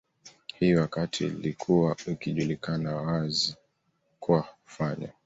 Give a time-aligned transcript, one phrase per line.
[0.59, 3.55] hili wakati ilikuwa ikijulikana wazi
[4.19, 5.11] kuwa kufanya